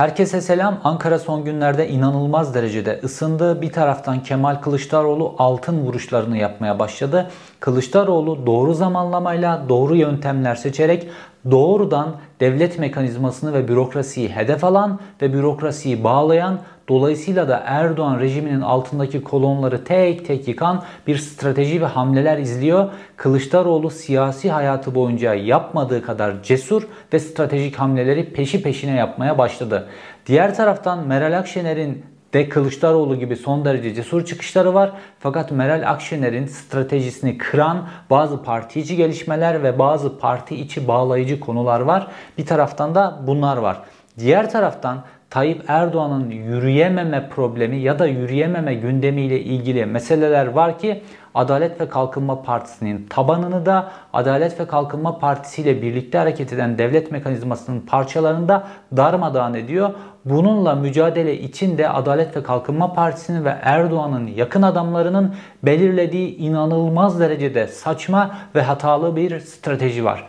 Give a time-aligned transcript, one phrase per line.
[0.00, 0.80] Herkese selam.
[0.84, 3.62] Ankara son günlerde inanılmaz derecede ısındı.
[3.62, 7.30] Bir taraftan Kemal Kılıçdaroğlu altın vuruşlarını yapmaya başladı.
[7.60, 11.08] Kılıçdaroğlu doğru zamanlamayla, doğru yöntemler seçerek
[11.50, 16.58] doğrudan devlet mekanizmasını ve bürokrasiyi hedef alan ve bürokrasiyi bağlayan
[16.90, 22.90] dolayısıyla da Erdoğan rejiminin altındaki kolonları tek tek yıkan bir strateji ve hamleler izliyor.
[23.16, 26.82] Kılıçdaroğlu siyasi hayatı boyunca yapmadığı kadar cesur
[27.12, 29.88] ve stratejik hamleleri peşi peşine yapmaya başladı.
[30.26, 32.04] Diğer taraftan Meral Akşener'in
[32.34, 34.92] de Kılıçdaroğlu gibi son derece cesur çıkışları var.
[35.18, 41.80] Fakat Meral Akşener'in stratejisini kıran bazı parti içi gelişmeler ve bazı parti içi bağlayıcı konular
[41.80, 42.06] var.
[42.38, 43.80] Bir taraftan da bunlar var.
[44.18, 51.02] Diğer taraftan Tayyip Erdoğan'ın yürüyememe problemi ya da yürüyememe gündemiyle ilgili meseleler var ki
[51.34, 57.12] Adalet ve Kalkınma Partisi'nin tabanını da Adalet ve Kalkınma Partisi ile birlikte hareket eden devlet
[57.12, 58.66] mekanizmasının parçalarını da
[58.96, 59.90] darmadağın ediyor.
[60.24, 67.66] Bununla mücadele için de Adalet ve Kalkınma Partisi'nin ve Erdoğan'ın yakın adamlarının belirlediği inanılmaz derecede
[67.66, 70.26] saçma ve hatalı bir strateji var.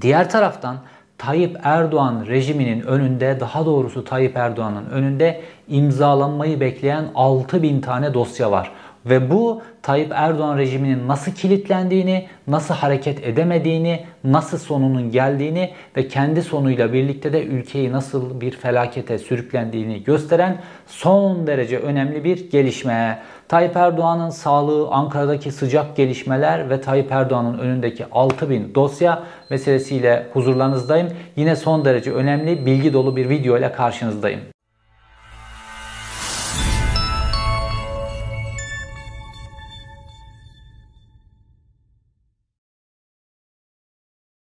[0.00, 0.76] Diğer taraftan
[1.18, 8.72] Tayyip Erdoğan rejiminin önünde, daha doğrusu Tayyip Erdoğan'ın önünde imzalanmayı bekleyen 6000 tane dosya var.
[9.06, 16.42] Ve bu Tayyip Erdoğan rejiminin nasıl kilitlendiğini, nasıl hareket edemediğini, nasıl sonunun geldiğini ve kendi
[16.42, 23.18] sonuyla birlikte de ülkeyi nasıl bir felakete sürüklendiğini gösteren son derece önemli bir gelişme.
[23.48, 31.08] Tayyip Erdoğan'ın sağlığı, Ankara'daki sıcak gelişmeler ve Tayyip Erdoğan'ın önündeki 6000 dosya meselesiyle huzurlarınızdayım.
[31.36, 34.40] Yine son derece önemli, bilgi dolu bir video ile karşınızdayım.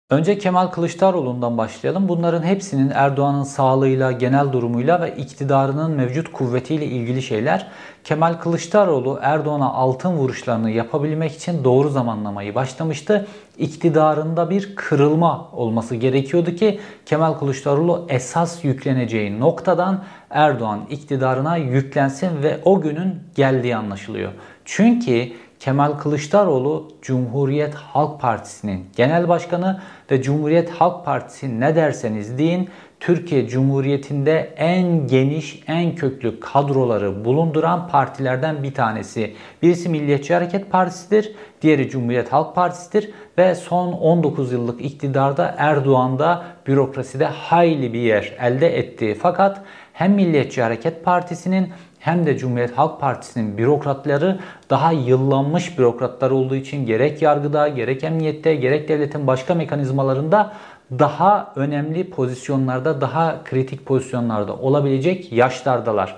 [0.09, 2.07] Önce Kemal Kılıçdaroğlu'ndan başlayalım.
[2.07, 7.67] Bunların hepsinin Erdoğan'ın sağlığıyla, genel durumuyla ve iktidarının mevcut kuvvetiyle ilgili şeyler.
[8.03, 13.27] Kemal Kılıçdaroğlu Erdoğan'a altın vuruşlarını yapabilmek için doğru zamanlamayı başlamıştı.
[13.57, 22.59] İktidarında bir kırılma olması gerekiyordu ki Kemal Kılıçdaroğlu esas yükleneceği noktadan Erdoğan iktidarına yüklensin ve
[22.65, 24.31] o günün geldiği anlaşılıyor.
[24.65, 32.69] Çünkü Kemal Kılıçdaroğlu Cumhuriyet Halk Partisi'nin genel başkanı ve Cumhuriyet Halk Partisi ne derseniz deyin
[32.99, 39.35] Türkiye Cumhuriyeti'nde en geniş, en köklü kadroları bulunduran partilerden bir tanesi.
[39.61, 47.25] Birisi Milliyetçi Hareket Partisi'dir, diğeri Cumhuriyet Halk Partisi'dir ve son 19 yıllık iktidarda Erdoğan'da bürokraside
[47.25, 49.17] hayli bir yer elde etti.
[49.21, 49.61] Fakat
[49.93, 51.69] hem Milliyetçi Hareket Partisi'nin
[52.05, 54.39] hem de Cumhuriyet Halk Partisi'nin bürokratları
[54.69, 60.53] daha yıllanmış bürokratlar olduğu için gerek yargıda, gerek emniyette, gerek devletin başka mekanizmalarında
[60.99, 66.15] daha önemli pozisyonlarda, daha kritik pozisyonlarda olabilecek yaşlardalar.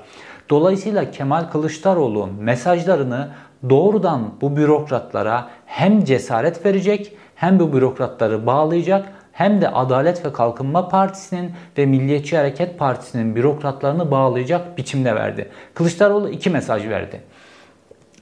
[0.49, 3.29] Dolayısıyla Kemal Kılıçdaroğlu mesajlarını
[3.69, 10.89] doğrudan bu bürokratlara hem cesaret verecek hem bu bürokratları bağlayacak hem de Adalet ve Kalkınma
[10.89, 15.49] Partisi'nin ve Milliyetçi Hareket Partisi'nin bürokratlarını bağlayacak biçimde verdi.
[15.73, 17.21] Kılıçdaroğlu iki mesaj verdi.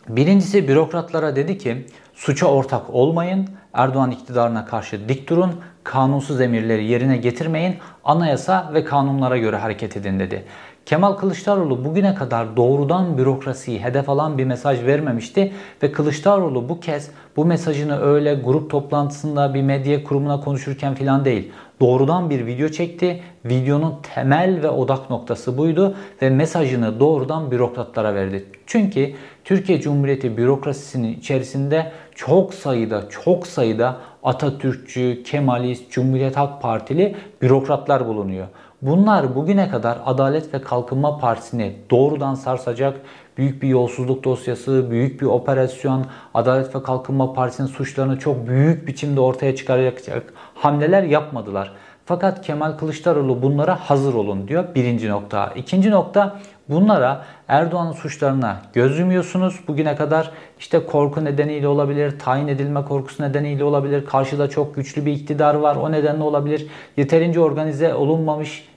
[0.09, 7.17] Birincisi bürokratlara dedi ki suça ortak olmayın, Erdoğan iktidarına karşı dik durun, kanunsuz emirleri yerine
[7.17, 10.45] getirmeyin, anayasa ve kanunlara göre hareket edin dedi.
[10.85, 15.53] Kemal Kılıçdaroğlu bugüne kadar doğrudan bürokrasiyi hedef alan bir mesaj vermemişti
[15.84, 21.51] ve Kılıçdaroğlu bu kez bu mesajını öyle grup toplantısında bir medya kurumuna konuşurken filan değil.
[21.79, 23.22] Doğrudan bir video çekti.
[23.45, 28.45] Videonun temel ve odak noktası buydu ve mesajını doğrudan bürokratlara verdi.
[28.66, 29.13] Çünkü
[29.44, 38.47] Türkiye Cumhuriyeti bürokrasisinin içerisinde çok sayıda çok sayıda Atatürkçü, Kemalist, Cumhuriyet Halk Partili bürokratlar bulunuyor.
[38.81, 43.02] Bunlar bugüne kadar Adalet ve Kalkınma Partisi'ni doğrudan sarsacak
[43.38, 49.19] büyük bir yolsuzluk dosyası, büyük bir operasyon, Adalet ve Kalkınma Partisi'nin suçlarını çok büyük biçimde
[49.19, 51.72] ortaya çıkaracak hamleler yapmadılar.
[52.06, 55.53] Fakat Kemal Kılıçdaroğlu bunlara hazır olun diyor birinci nokta.
[55.56, 56.39] İkinci nokta
[56.69, 59.59] bunlara Erdoğan'ın suçlarına göz yumuyorsunuz.
[59.67, 65.12] Bugüne kadar işte korku nedeniyle olabilir, tayin edilme korkusu nedeniyle olabilir, karşıda çok güçlü bir
[65.12, 65.75] iktidar var.
[65.75, 66.67] O nedenle olabilir,
[66.97, 68.67] yeterince organize olunmamış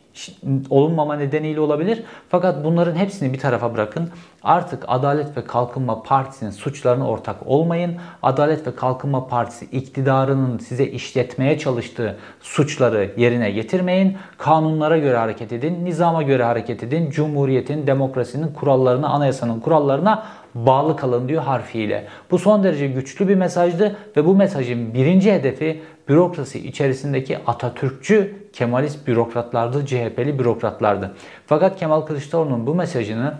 [0.70, 2.02] olunmama nedeniyle olabilir.
[2.28, 4.10] Fakat bunların hepsini bir tarafa bırakın.
[4.42, 7.96] Artık Adalet ve Kalkınma Partisi'nin suçlarına ortak olmayın.
[8.22, 14.16] Adalet ve Kalkınma Partisi iktidarının size işletmeye çalıştığı suçları yerine getirmeyin.
[14.38, 17.10] Kanunlara göre hareket edin, nizama göre hareket edin.
[17.10, 20.24] Cumhuriyetin, demokrasinin kurallarına, anayasanın kurallarına
[20.54, 22.06] bağlı kalın diyor harfiyle.
[22.30, 29.06] Bu son derece güçlü bir mesajdı ve bu mesajın birinci hedefi bürokrasi içerisindeki Atatürkçü Kemalist
[29.06, 31.14] bürokratlardı, CHP'li bürokratlardı.
[31.46, 33.34] Fakat Kemal Kılıçdaroğlu'nun bu mesajını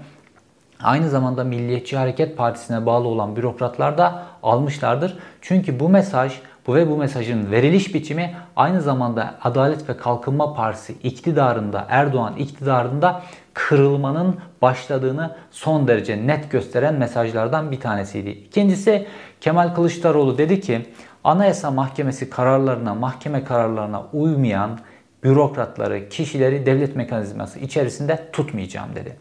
[0.83, 5.19] aynı zamanda Milliyetçi Hareket Partisi'ne bağlı olan bürokratlar da almışlardır.
[5.41, 6.33] Çünkü bu mesaj
[6.67, 13.23] bu ve bu mesajın veriliş biçimi aynı zamanda Adalet ve Kalkınma Partisi iktidarında, Erdoğan iktidarında
[13.55, 18.31] kırılmanın başladığını son derece net gösteren mesajlardan bir tanesiydi.
[18.31, 19.07] İkincisi
[19.41, 20.87] Kemal Kılıçdaroğlu dedi ki
[21.29, 24.79] Anayasa Mahkemesi kararlarına, mahkeme kararlarına uymayan
[25.25, 29.17] bürokratları, kişileri devlet mekanizması içerisinde tutmayacağım dedi.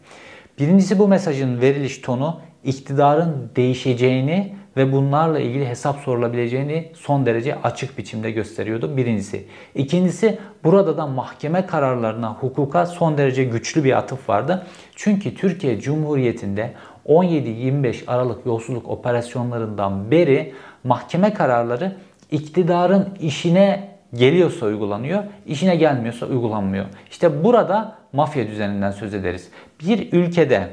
[0.59, 7.97] Birincisi bu mesajın veriliş tonu iktidarın değişeceğini ve bunlarla ilgili hesap sorulabileceğini son derece açık
[7.97, 8.97] biçimde gösteriyordu.
[8.97, 9.45] Birincisi.
[9.75, 14.67] İkincisi burada da mahkeme kararlarına, hukuka son derece güçlü bir atıf vardı.
[14.95, 16.73] Çünkü Türkiye Cumhuriyeti'nde
[17.07, 20.53] 17-25 Aralık yolsuzluk operasyonlarından beri
[20.87, 21.95] mahkeme kararları
[22.31, 26.85] iktidarın işine geliyorsa uygulanıyor, işine gelmiyorsa uygulanmıyor.
[27.11, 29.49] İşte burada mafya düzeninden söz ederiz.
[29.79, 30.69] Bir ülkede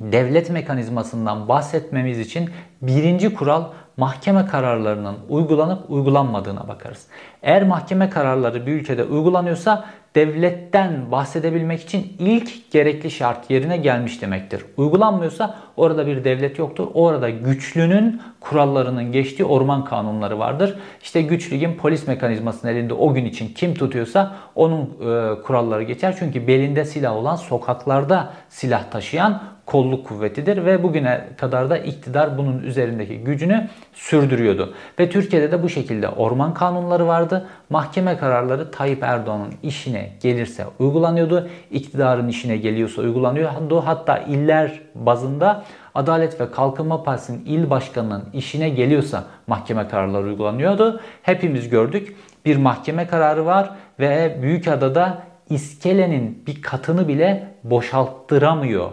[0.00, 2.50] devlet mekanizmasından bahsetmemiz için
[2.82, 3.64] birinci kural
[3.96, 7.06] mahkeme kararlarının uygulanıp uygulanmadığına bakarız.
[7.42, 14.64] Eğer mahkeme kararları bir ülkede uygulanıyorsa devletten bahsedebilmek için ilk gerekli şart yerine gelmiş demektir.
[14.76, 16.86] Uygulanmıyorsa orada bir devlet yoktur.
[16.94, 20.78] Orada güçlünün kurallarının geçtiği orman kanunları vardır.
[21.02, 26.16] İşte güçlüğün polis mekanizmasının elinde o gün için kim tutuyorsa onun e, kuralları geçer.
[26.18, 32.62] Çünkü belinde silah olan sokaklarda silah taşıyan kolluk kuvvetidir ve bugüne kadar da iktidar bunun
[32.62, 34.74] üzerindeki gücünü sürdürüyordu.
[34.98, 37.46] Ve Türkiye'de de bu şekilde orman kanunları vardı.
[37.72, 41.48] Mahkeme kararları Tayyip Erdoğan'ın işine gelirse uygulanıyordu.
[41.70, 43.82] İktidarın işine geliyorsa uygulanıyordu.
[43.86, 45.64] Hatta iller bazında
[45.94, 51.00] Adalet ve Kalkınma Partisi'nin il başkanının işine geliyorsa mahkeme kararları uygulanıyordu.
[51.22, 52.16] Hepimiz gördük.
[52.44, 53.70] Bir mahkeme kararı var
[54.00, 55.18] ve Büyükada'da
[55.50, 58.90] iskelenin bir katını bile boşalttıramıyor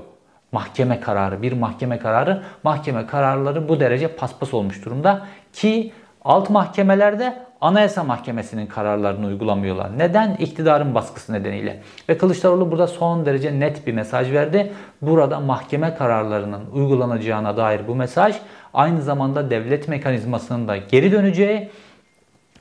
[0.52, 2.44] mahkeme kararı, bir mahkeme kararı.
[2.64, 5.94] Mahkeme kararları bu derece paspas olmuş durumda ki
[6.26, 9.98] alt mahkemelerde Anayasa Mahkemesi'nin kararlarını uygulamıyorlar.
[9.98, 10.36] Neden?
[10.36, 11.82] İktidarın baskısı nedeniyle.
[12.10, 14.74] Ve Kılıçdaroğlu burada son derece net bir mesaj verdi.
[15.02, 18.36] Burada mahkeme kararlarının uygulanacağına dair bu mesaj
[18.74, 21.70] aynı zamanda devlet mekanizmasının da geri döneceği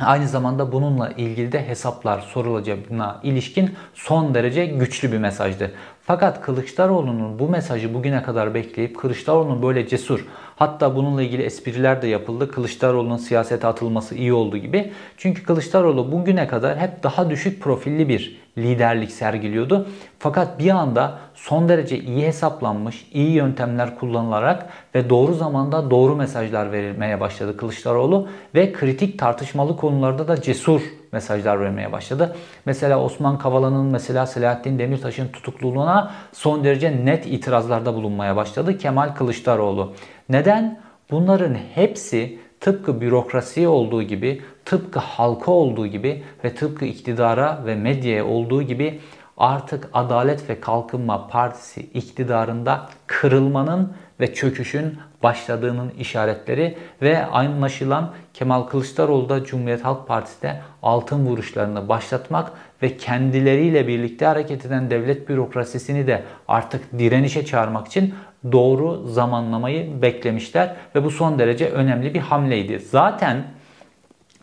[0.00, 5.72] Aynı zamanda bununla ilgili de hesaplar sorulacağına ilişkin son derece güçlü bir mesajdı.
[6.02, 12.06] Fakat Kılıçdaroğlu'nun bu mesajı bugüne kadar bekleyip Kılıçdaroğlu'nun böyle cesur hatta bununla ilgili espriler de
[12.06, 12.50] yapıldı.
[12.50, 14.92] Kılıçdaroğlu'nun siyasete atılması iyi oldu gibi.
[15.16, 19.86] Çünkü Kılıçdaroğlu bugüne kadar hep daha düşük profilli bir liderlik sergiliyordu.
[20.18, 26.72] Fakat bir anda son derece iyi hesaplanmış, iyi yöntemler kullanılarak ve doğru zamanda doğru mesajlar
[26.72, 30.82] verilmeye başladı Kılıçdaroğlu ve kritik tartışmalı konularda da cesur
[31.12, 32.36] mesajlar vermeye başladı.
[32.64, 39.92] Mesela Osman Kavala'nın mesela Selahattin Demirtaş'ın tutukluluğuna son derece net itirazlarda bulunmaya başladı Kemal Kılıçdaroğlu.
[40.28, 40.80] Neden?
[41.10, 48.26] Bunların hepsi tıpkı bürokrasiye olduğu gibi, tıpkı halka olduğu gibi ve tıpkı iktidara ve medyaya
[48.26, 49.00] olduğu gibi
[49.36, 59.28] artık Adalet ve Kalkınma Partisi iktidarında kırılmanın ve çöküşün başladığının işaretleri ve anlaşılan Kemal Kılıçdaroğlu
[59.28, 66.22] da Cumhuriyet Halk Partisi'de altın vuruşlarını başlatmak ve kendileriyle birlikte hareket eden devlet bürokrasisini de
[66.48, 68.14] artık direnişe çağırmak için
[68.52, 72.78] doğru zamanlamayı beklemişler ve bu son derece önemli bir hamleydi.
[72.78, 73.44] Zaten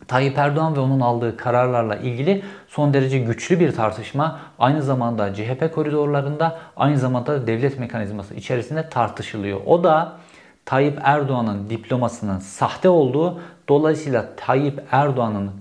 [0.07, 5.73] Tayyip Erdoğan ve onun aldığı kararlarla ilgili son derece güçlü bir tartışma aynı zamanda CHP
[5.75, 9.61] koridorlarında aynı zamanda devlet mekanizması içerisinde tartışılıyor.
[9.65, 10.17] O da
[10.65, 15.51] Tayyip Erdoğan'ın diplomasının sahte olduğu dolayısıyla Tayyip Erdoğan'ın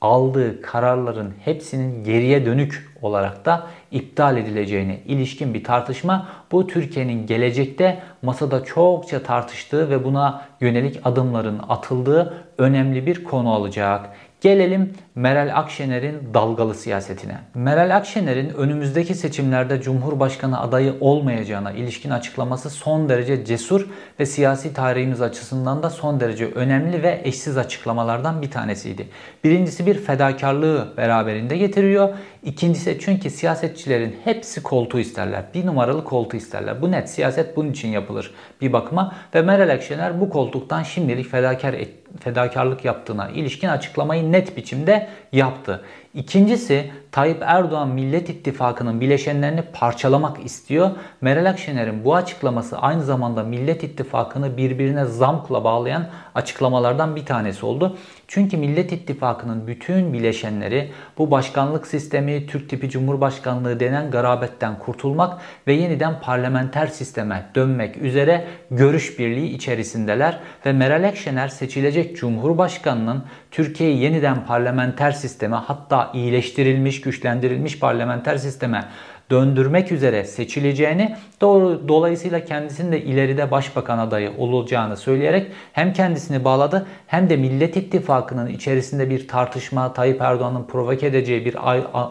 [0.00, 6.28] aldığı kararların hepsinin geriye dönük olarak da iptal edileceğine ilişkin bir tartışma.
[6.52, 14.10] Bu Türkiye'nin gelecekte masada çokça tartıştığı ve buna yönelik adımların atıldığı önemli bir konu olacak.
[14.40, 17.38] Gelelim Meral Akşener'in dalgalı siyasetine.
[17.54, 23.86] Meral Akşener'in önümüzdeki seçimlerde Cumhurbaşkanı adayı olmayacağına ilişkin açıklaması son derece cesur
[24.20, 29.08] ve siyasi tarihimiz açısından da son derece önemli ve eşsiz açıklamalardan bir tanesiydi.
[29.44, 32.08] Birincisi bir fedakarlığı beraberinde getiriyor.
[32.42, 35.44] İkincisi çünkü siyasetçilerin hepsi koltuğu isterler.
[35.54, 36.82] Bir numaralı koltuğu isterler.
[36.82, 41.72] Bu net siyaset bunun için yapılır bir bakıma ve Meral Akşener bu koltuktan şimdilik fedakar
[41.74, 45.84] et, fedakarlık yaptığına ilişkin açıklamayı net biçimde yaptı.
[46.14, 50.90] İkincisi Tayyip Erdoğan Millet İttifakı'nın bileşenlerini parçalamak istiyor.
[51.20, 57.96] Meral Akşener'in bu açıklaması aynı zamanda Millet İttifakı'nı birbirine zamkla bağlayan açıklamalardan bir tanesi oldu.
[58.28, 65.72] Çünkü Millet İttifakı'nın bütün bileşenleri bu başkanlık sistemi, Türk tipi Cumhurbaşkanlığı denen garabetten kurtulmak ve
[65.72, 74.46] yeniden parlamenter sisteme dönmek üzere görüş birliği içerisindeler ve Meral Akşener seçilecek Cumhurbaşkanının Türkiye'yi yeniden
[74.46, 78.84] parlamenter sisteme hatta iyileştirilmiş, güçlendirilmiş parlamenter sisteme
[79.30, 86.86] döndürmek üzere seçileceğini doğru dolayısıyla kendisinin de ileride başbakan adayı olacağını söyleyerek hem kendisini bağladı
[87.06, 91.56] hem de Millet İttifakı'nın içerisinde bir tartışma Tayyip Erdoğan'ın provoke edeceği bir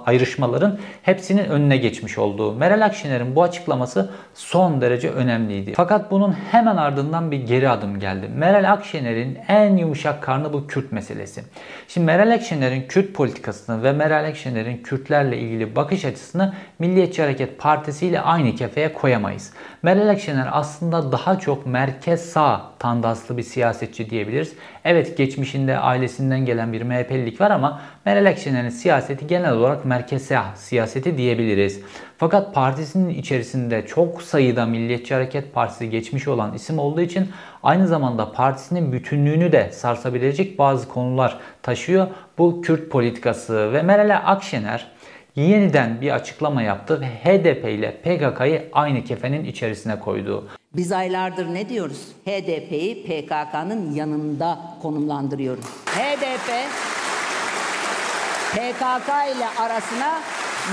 [0.06, 2.54] ayrışmaların hepsinin önüne geçmiş olduğu.
[2.54, 5.74] Meral Akşener'in bu açıklaması son derece önemliydi.
[5.76, 8.30] Fakat bunun hemen ardından bir geri adım geldi.
[8.36, 11.44] Meral Akşener'in en yumuşak karnı bu Kürt meselesi.
[11.88, 17.60] Şimdi Meral Akşener'in Kürt politikasını ve Meral Akşener'in Kürtlerle ilgili bakış açısını Milli Milliyetçi Hareket
[17.60, 19.54] Partisi ile aynı kefeye koyamayız.
[19.84, 24.54] Meral Akşener aslında daha çok merkez sağ tandanslı bir siyasetçi diyebiliriz.
[24.86, 30.46] Evet geçmişinde ailesinden gelen bir MHP'lilik var ama Meral Akşener'in siyaseti genel olarak merkez sağ
[30.56, 31.82] siyaseti diyebiliriz.
[32.18, 37.30] Fakat partisinin içerisinde çok sayıda Milliyetçi Hareket Partisi geçmiş olan isim olduğu için
[37.64, 42.08] aynı zamanda partisinin bütünlüğünü de sarsabilecek bazı konular taşıyor.
[42.38, 44.97] Bu Kürt politikası ve Meral Akşener
[45.42, 50.48] yeniden bir açıklama yaptı ve HDP ile PKK'yı aynı kefenin içerisine koydu.
[50.76, 52.08] Biz aylardır ne diyoruz?
[52.26, 55.66] HDP'yi PKK'nın yanında konumlandırıyoruz.
[55.86, 56.50] HDP
[58.52, 60.20] PKK ile arasına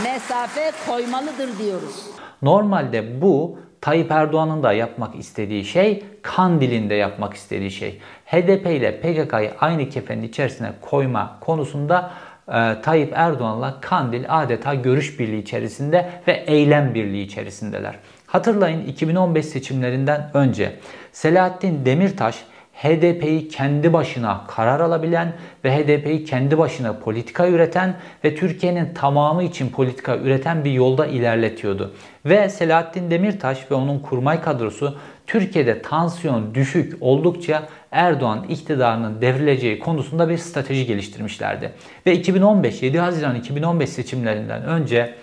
[0.04, 2.06] mesafe koymalıdır diyoruz.
[2.42, 8.00] Normalde bu Tayyip Erdoğan'ın da yapmak istediği şey, Kandil'in de yapmak istediği şey.
[8.26, 12.10] HDP ile PKK'yı aynı kefenin içerisine koyma konusunda
[12.48, 17.94] e, Tayyip Erdoğan'la Kandil adeta görüş birliği içerisinde ve eylem birliği içerisindeler.
[18.26, 20.72] Hatırlayın 2015 seçimlerinden önce
[21.12, 25.32] Selahattin Demirtaş HDP'yi kendi başına karar alabilen
[25.64, 31.94] ve HDP'yi kendi başına politika üreten ve Türkiye'nin tamamı için politika üreten bir yolda ilerletiyordu.
[32.24, 40.28] Ve Selahattin Demirtaş ve onun kurmay kadrosu Türkiye'de tansiyon düşük oldukça Erdoğan iktidarının devrileceği konusunda
[40.28, 41.72] bir strateji geliştirmişlerdi.
[42.06, 45.14] Ve 2015 7 Haziran 2015 seçimlerinden önce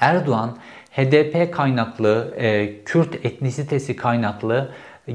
[0.00, 0.56] Erdoğan
[0.90, 4.68] HDP kaynaklı, e, Kürt etnisitesi kaynaklı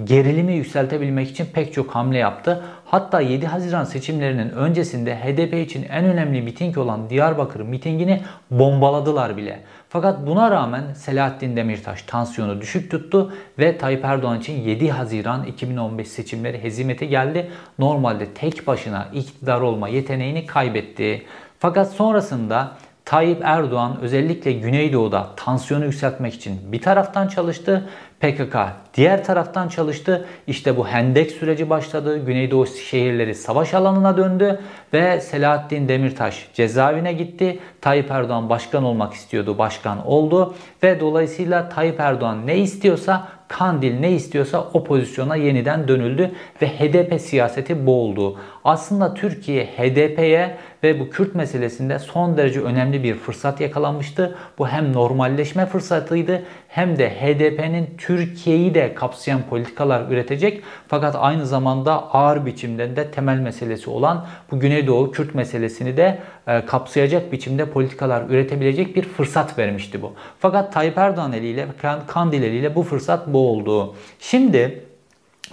[0.03, 2.63] gerilimi yükseltebilmek için pek çok hamle yaptı.
[2.85, 9.59] Hatta 7 Haziran seçimlerinin öncesinde HDP için en önemli miting olan Diyarbakır mitingini bombaladılar bile.
[9.91, 16.07] Fakat buna rağmen Selahattin Demirtaş tansiyonu düşük tuttu ve Tayyip Erdoğan için 7 Haziran 2015
[16.07, 17.51] seçimleri hezimete geldi.
[17.79, 21.25] Normalde tek başına iktidar olma yeteneğini kaybetti.
[21.59, 22.71] Fakat sonrasında
[23.05, 27.89] Tayyip Erdoğan özellikle Güneydoğu'da tansiyonu yükseltmek için bir taraftan çalıştı.
[28.19, 28.55] PKK
[28.93, 30.25] diğer taraftan çalıştı.
[30.47, 32.25] İşte bu hendek süreci başladı.
[32.25, 34.59] Güneydoğu şehirleri savaş alanına döndü
[34.93, 37.59] ve Selahattin Demirtaş cezaevine gitti.
[37.81, 44.11] Tayyip Erdoğan başkan olmak istiyordu, başkan oldu ve dolayısıyla Tayyip Erdoğan ne istiyorsa Kandil ne
[44.11, 48.39] istiyorsa o pozisyona yeniden dönüldü ve HDP siyaseti boğuldu.
[48.63, 54.37] Aslında Türkiye HDP'ye ve bu Kürt meselesinde son derece önemli bir fırsat yakalanmıştı.
[54.57, 62.13] Bu hem normalleşme fırsatıydı hem de HDP'nin Türkiye'yi de kapsayan politikalar üretecek fakat aynı zamanda
[62.13, 68.29] ağır biçimde de temel meselesi olan bu Güneydoğu Kürt meselesini de e, kapsayacak biçimde politikalar
[68.29, 70.13] üretebilecek bir fırsat vermişti bu.
[70.39, 71.67] Fakat Tayyip Erdoğan eliyle
[72.07, 73.95] Kandil eliyle bu fırsat bu oldu.
[74.19, 74.83] Şimdi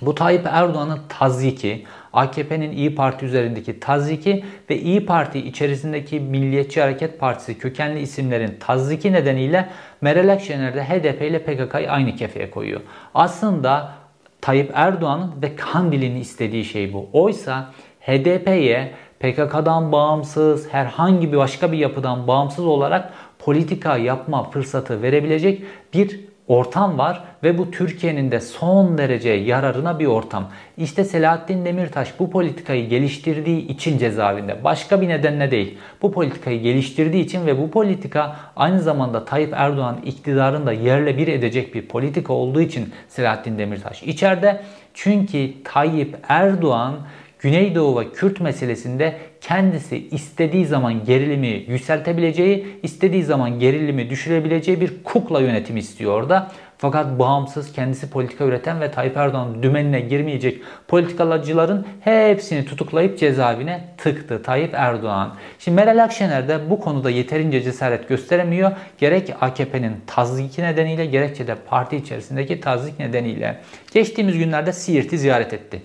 [0.03, 1.85] bu Tayyip Erdoğan'ın tazyiki,
[2.17, 9.13] AKP'nin İyi Parti üzerindeki tazyiki ve İyi Parti içerisindeki Milliyetçi Hareket Partisi kökenli isimlerin tazyiki
[9.13, 9.69] nedeniyle
[10.01, 12.81] Meral Akşener de HDP ile PKK'yı aynı kefeye koyuyor.
[13.15, 13.93] Aslında
[14.41, 17.09] Tayyip Erdoğan'ın ve Kandil'in istediği şey bu.
[17.13, 17.71] Oysa
[18.01, 25.63] HDP'ye PKK'dan bağımsız, herhangi bir başka bir yapıdan bağımsız olarak politika yapma fırsatı verebilecek
[25.95, 30.51] bir ortam var ve bu Türkiye'nin de son derece yararına bir ortam.
[30.77, 34.65] İşte Selahattin Demirtaş bu politikayı geliştirdiği için cezaevinde.
[34.65, 35.79] Başka bir nedenle değil.
[36.03, 41.29] Bu politikayı geliştirdiği için ve bu politika aynı zamanda Tayyip Erdoğan iktidarını da yerle bir
[41.29, 44.63] edecek bir politika olduğu için Selahattin Demirtaş içeride.
[44.95, 46.95] Çünkü Tayyip Erdoğan
[47.39, 49.17] Güneydoğu ve Kürt meselesinde
[49.49, 56.51] kendisi istediği zaman gerilimi yükseltebileceği, istediği zaman gerilimi düşürebileceği bir kukla yönetimi istiyor orada.
[56.79, 64.43] Fakat bağımsız, kendisi politika üreten ve Tayyip Erdoğan'ın dümenine girmeyecek politikalacıların hepsini tutuklayıp cezaevine tıktı
[64.43, 65.35] Tayyip Erdoğan.
[65.59, 68.73] Şimdi Meral Akşener de bu konuda yeterince cesaret gösteremiyor.
[68.99, 73.61] Gerek AKP'nin tazdiki nedeniyle gerekçe de parti içerisindeki tazdik nedeniyle.
[73.93, 75.83] Geçtiğimiz günlerde Siirt'i ziyaret etti.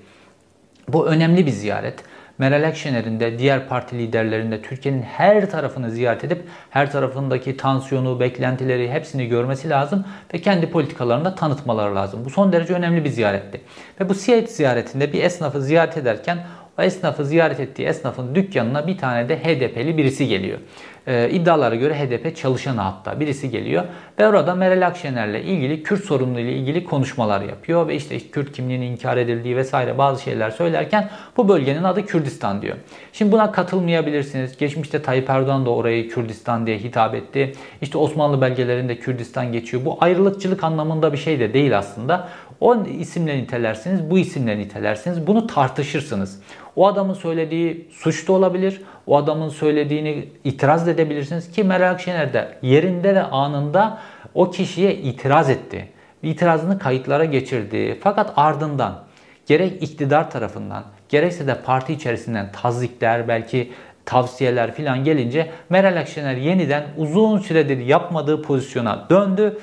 [0.87, 2.10] Bu önemli bir ziyaret.
[2.41, 8.19] Meral Akşener'in de diğer parti liderlerinin de Türkiye'nin her tarafını ziyaret edip her tarafındaki tansiyonu,
[8.19, 12.25] beklentileri hepsini görmesi lazım ve kendi politikalarını da tanıtmaları lazım.
[12.25, 13.61] Bu son derece önemli bir ziyaretti.
[13.99, 16.37] Ve bu Siirt ziyaretinde bir esnafı ziyaret ederken
[16.79, 20.59] o esnafı ziyaret ettiği esnafın dükkanına bir tane de HDP'li birisi geliyor.
[21.07, 23.83] Ee, iddialara göre HDP çalışanı hatta birisi geliyor
[24.19, 28.91] ve orada Meral Akşener'le ilgili Kürt sorunlu ile ilgili konuşmalar yapıyor ve işte Kürt kimliğinin
[28.91, 32.75] inkar edildiği vesaire bazı şeyler söylerken bu bölgenin adı Kürdistan diyor.
[33.13, 34.57] Şimdi buna katılmayabilirsiniz.
[34.57, 37.53] Geçmişte Tayyip Erdoğan da orayı Kürdistan diye hitap etti.
[37.81, 39.85] İşte Osmanlı belgelerinde Kürdistan geçiyor.
[39.85, 42.29] Bu ayrılıkçılık anlamında bir şey de değil aslında.
[42.61, 45.27] O isimle nitelersiniz, bu isimle nitelersiniz.
[45.27, 46.39] Bunu tartışırsınız.
[46.75, 48.81] O adamın söylediği suç da olabilir.
[49.07, 53.97] O adamın söylediğini itiraz edebilirsiniz ki Meral Akşener de yerinde ve anında
[54.33, 55.87] o kişiye itiraz etti.
[56.23, 57.99] İtirazını kayıtlara geçirdi.
[58.01, 59.03] Fakat ardından
[59.47, 63.71] gerek iktidar tarafından gerekse de parti içerisinden tazikler belki
[64.05, 69.59] tavsiyeler filan gelince Meral Akşener yeniden uzun süredir yapmadığı pozisyona döndü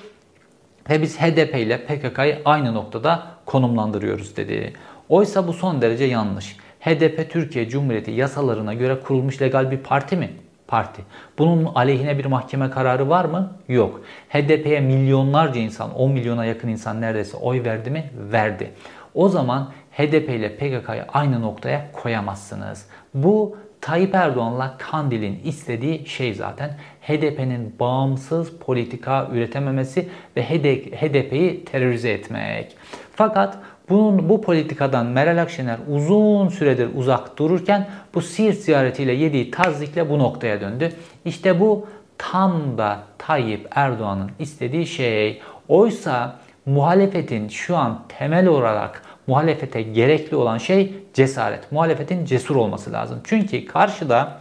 [0.90, 4.72] ve biz HDP ile PKK'yı aynı noktada konumlandırıyoruz dedi.
[5.08, 6.56] Oysa bu son derece yanlış.
[6.80, 10.30] HDP Türkiye Cumhuriyeti yasalarına göre kurulmuş legal bir parti mi?
[10.66, 11.02] Parti.
[11.38, 13.52] Bunun aleyhine bir mahkeme kararı var mı?
[13.68, 14.00] Yok.
[14.28, 18.10] HDP'ye milyonlarca insan, 10 milyona yakın insan neredeyse oy verdi mi?
[18.32, 18.70] Verdi.
[19.14, 22.86] O zaman HDP ile PKK'yı aynı noktaya koyamazsınız.
[23.14, 26.70] Bu Tayyip Erdoğan'la Kandil'in istediği şey zaten
[27.02, 32.76] HDP'nin bağımsız politika üretememesi ve HDP'yi terörize etmek.
[33.12, 33.58] Fakat
[33.88, 40.18] bunun, bu politikadan Meral Akşener uzun süredir uzak dururken bu Siirt ziyaretiyle yediği tazikle bu
[40.18, 40.92] noktaya döndü.
[41.24, 41.86] İşte bu
[42.18, 45.40] tam da Tayyip Erdoğan'ın istediği şey.
[45.68, 51.72] Oysa muhalefetin şu an temel olarak muhalefete gerekli olan şey cesaret.
[51.72, 53.20] Muhalefetin cesur olması lazım.
[53.24, 54.38] Çünkü karşıda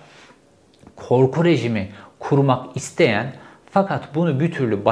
[0.96, 1.90] korku rejimi
[2.20, 3.34] kurmak isteyen
[3.72, 4.86] fakat bunu bir türlü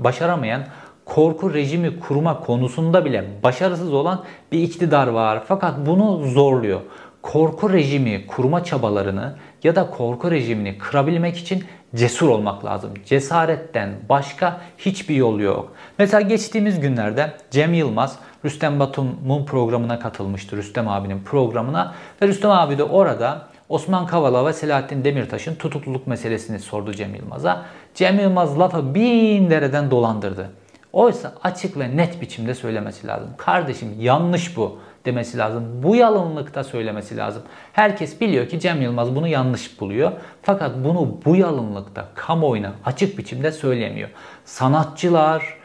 [0.00, 0.62] başaramayan
[1.04, 5.42] korku rejimi kurma konusunda bile başarısız olan bir iktidar var.
[5.48, 6.80] Fakat bunu zorluyor.
[7.22, 11.64] Korku rejimi kurma çabalarını ya da korku rejimini kırabilmek için
[11.94, 12.90] cesur olmak lazım.
[13.06, 15.72] Cesaretten başka hiçbir yol yok.
[15.98, 20.56] Mesela geçtiğimiz günlerde Cem Yılmaz Rüstem Batum'un programına katılmıştı.
[20.56, 26.58] Rüstem abinin programına ve Rüstem abi de orada Osman Kavala ve Selahattin Demirtaş'ın tutukluluk meselesini
[26.58, 27.66] sordu Cem Yılmaz'a.
[27.94, 30.50] Cem Yılmaz lafı bin dereden dolandırdı.
[30.92, 33.30] Oysa açık ve net biçimde söylemesi lazım.
[33.36, 35.82] Kardeşim yanlış bu demesi lazım.
[35.82, 37.42] Bu yalınlıkta söylemesi lazım.
[37.72, 40.12] Herkes biliyor ki Cem Yılmaz bunu yanlış buluyor.
[40.42, 44.08] Fakat bunu bu yalınlıkta kamuoyuna açık biçimde söyleyemiyor.
[44.44, 45.56] Sanatçılar,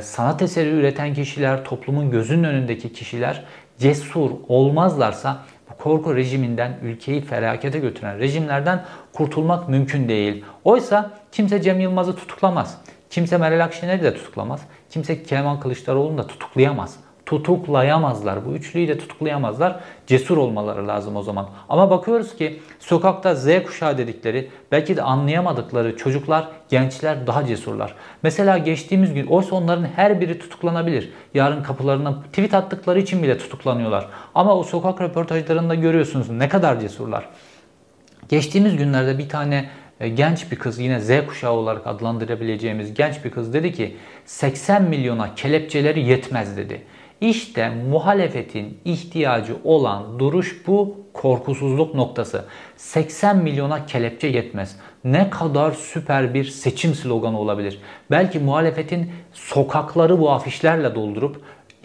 [0.00, 3.44] sanat eseri üreten kişiler, toplumun gözünün önündeki kişiler
[3.78, 10.44] cesur olmazlarsa bu korku rejiminden ülkeyi felakete götüren rejimlerden kurtulmak mümkün değil.
[10.64, 12.80] Oysa kimse Cem Yılmaz'ı tutuklamaz.
[13.10, 14.60] Kimse Meral Akşener'i de tutuklamaz.
[14.90, 16.96] Kimse Kemal Kılıçdaroğlu'nu da tutuklayamaz.
[17.34, 18.46] Tutuklayamazlar.
[18.46, 19.80] Bu üçlüyü de tutuklayamazlar.
[20.06, 21.48] Cesur olmaları lazım o zaman.
[21.68, 27.94] Ama bakıyoruz ki sokakta Z kuşağı dedikleri belki de anlayamadıkları çocuklar, gençler daha cesurlar.
[28.22, 31.12] Mesela geçtiğimiz gün oysa onların her biri tutuklanabilir.
[31.34, 34.08] Yarın kapılarına tweet attıkları için bile tutuklanıyorlar.
[34.34, 37.28] Ama o sokak röportajlarında görüyorsunuz ne kadar cesurlar.
[38.28, 39.70] Geçtiğimiz günlerde bir tane
[40.00, 44.82] e, genç bir kız yine Z kuşağı olarak adlandırabileceğimiz genç bir kız dedi ki 80
[44.82, 46.82] milyona kelepçeleri yetmez dedi.
[47.20, 52.44] İşte muhalefetin ihtiyacı olan duruş bu korkusuzluk noktası.
[52.76, 54.76] 80 milyona kelepçe yetmez.
[55.04, 57.80] Ne kadar süper bir seçim sloganı olabilir.
[58.10, 61.40] Belki muhalefetin sokakları bu afişlerle doldurup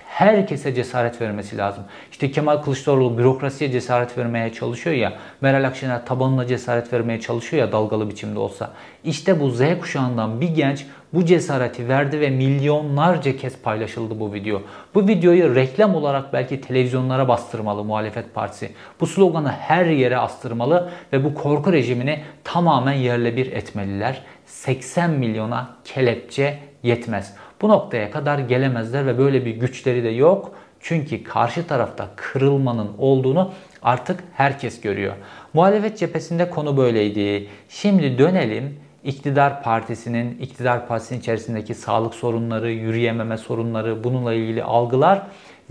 [0.10, 1.84] herkese cesaret vermesi lazım.
[2.12, 7.72] İşte Kemal Kılıçdaroğlu bürokrasiye cesaret vermeye çalışıyor ya, Meral Akşener tabanına cesaret vermeye çalışıyor ya
[7.72, 8.72] dalgalı biçimde olsa.
[9.04, 14.62] İşte bu Z kuşağından bir genç bu cesareti verdi ve milyonlarca kez paylaşıldı bu video.
[14.95, 18.72] Bu videoyu reklam olarak belki televizyonlara bastırmalı muhalefet partisi.
[19.00, 24.22] Bu sloganı her yere astırmalı ve bu korku rejimini tamamen yerle bir etmeliler.
[24.45, 27.36] 80 milyona kelepçe yetmez.
[27.62, 30.52] Bu noktaya kadar gelemezler ve böyle bir güçleri de yok.
[30.80, 35.13] Çünkü karşı tarafta kırılmanın olduğunu Artık herkes görüyor.
[35.54, 37.48] Muhalefet cephesinde konu böyleydi.
[37.69, 45.22] Şimdi dönelim iktidar partisinin, iktidar partisinin içerisindeki sağlık sorunları, yürüyememe sorunları, bununla ilgili algılar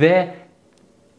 [0.01, 0.35] ve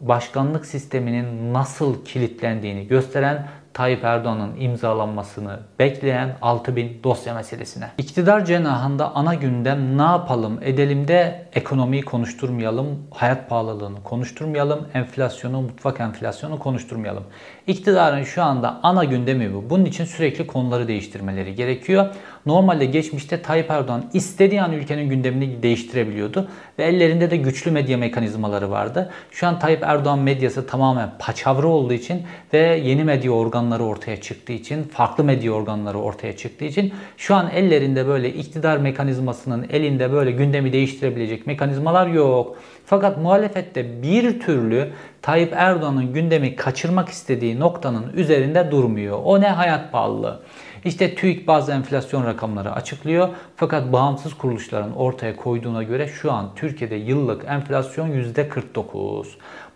[0.01, 3.47] başkanlık sisteminin nasıl kilitlendiğini gösteren
[3.79, 7.91] Tayyip Erdoğan'ın imzalanmasını bekleyen 6000 dosya meselesine.
[7.97, 15.99] İktidar cenahında ana gündem ne yapalım edelim de ekonomiyi konuşturmayalım, hayat pahalılığını konuşturmayalım, enflasyonu, mutfak
[15.99, 17.23] enflasyonu konuşturmayalım.
[17.69, 19.69] İktidarın şu anda ana gündemi bu.
[19.69, 22.05] Bunun için sürekli konuları değiştirmeleri gerekiyor.
[22.45, 26.47] Normalde geçmişte Tayyip Erdoğan istediği an ülkenin gündemini değiştirebiliyordu
[26.79, 29.10] ve ellerinde de güçlü medya mekanizmaları vardı.
[29.32, 32.21] Şu an Tayyip Erdoğan medyası tamamen paçavra olduğu için
[32.53, 37.49] ve yeni medya organları ortaya çıktığı için, farklı medya organları ortaya çıktığı için şu an
[37.49, 42.58] ellerinde böyle iktidar mekanizmasının elinde böyle gündemi değiştirebilecek mekanizmalar yok.
[42.89, 44.89] Fakat muhalefette bir türlü
[45.21, 49.19] Tayyip Erdoğan'ın gündemi kaçırmak istediği noktanın üzerinde durmuyor.
[49.23, 50.39] O ne hayat pahalılığı.
[50.86, 53.30] İşte TÜİK bazı enflasyon rakamları açıklıyor.
[53.56, 59.25] Fakat bağımsız kuruluşların ortaya koyduğuna göre şu an Türkiye'de yıllık enflasyon %49.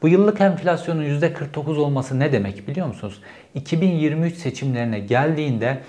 [0.02, 3.22] Bu yıllık enflasyonun %49 olması ne demek biliyor musunuz?
[3.56, 5.82] 2023 seçimlerine geldiğinde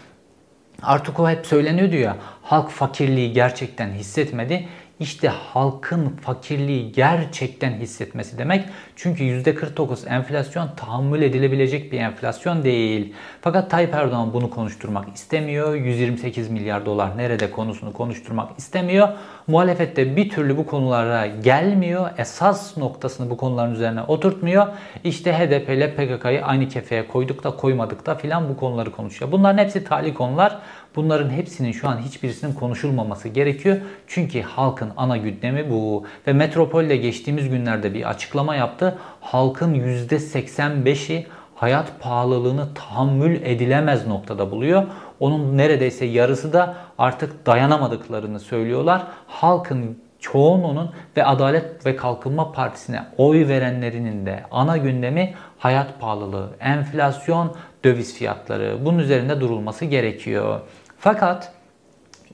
[0.83, 4.69] artık o hep söyleniyordu ya halk fakirliği gerçekten hissetmedi.
[5.01, 8.69] İşte halkın fakirliği gerçekten hissetmesi demek.
[8.97, 13.13] Çünkü %49 enflasyon tahammül edilebilecek bir enflasyon değil.
[13.41, 15.75] Fakat Tayyip Erdoğan bunu konuşturmak istemiyor.
[15.75, 19.09] 128 milyar dolar nerede konusunu konuşturmak istemiyor.
[19.47, 22.11] Muhalefette bir türlü bu konulara gelmiyor.
[22.19, 24.67] Esas noktasını bu konuların üzerine oturtmuyor.
[25.05, 29.33] İşte HDP ile PKK'yı aynı kefeye koyduk da koymadık da filan bu konuları konuşuyor.
[29.33, 30.59] Bunların hepsi tali konular.
[30.97, 33.77] Bunların hepsinin şu an hiçbirisinin konuşulmaması gerekiyor.
[34.07, 36.05] Çünkü halkın ana gündemi bu.
[36.27, 38.84] Ve Metropol'de geçtiğimiz günlerde bir açıklama yaptı.
[39.21, 44.83] Halkın %85'i hayat pahalılığını tahammül edilemez noktada buluyor.
[45.21, 49.03] Onun neredeyse yarısı da artık dayanamadıklarını söylüyorlar.
[49.27, 57.57] Halkın çoğunluğunun ve Adalet ve Kalkınma Partisi'ne oy verenlerinin de ana gündemi hayat pahalılığı, enflasyon,
[57.85, 58.79] döviz fiyatları.
[58.85, 60.61] Bunun üzerinde durulması gerekiyor.
[60.99, 61.53] Fakat